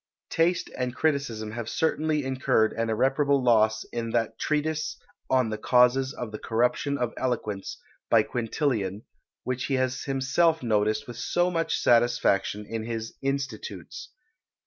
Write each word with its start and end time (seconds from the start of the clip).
Taste 0.31 0.71
and 0.75 0.95
criticism 0.95 1.51
have 1.51 1.69
certainly 1.69 2.23
incurred 2.23 2.73
an 2.73 2.89
irreparable 2.89 3.43
loss 3.43 3.83
in 3.93 4.09
that 4.09 4.39
Treatise 4.39 4.97
on 5.29 5.51
the 5.51 5.59
Causes 5.59 6.11
of 6.11 6.31
the 6.31 6.39
Corruption 6.39 6.97
of 6.97 7.13
Eloquence, 7.17 7.77
by 8.09 8.23
Quintilian; 8.23 9.03
which 9.43 9.65
he 9.65 9.75
has 9.75 10.01
himself 10.05 10.63
noticed 10.63 11.05
with 11.07 11.17
so 11.17 11.51
much 11.51 11.77
satisfaction 11.77 12.65
in 12.65 12.83
his 12.83 13.13
"Institutes." 13.21 14.09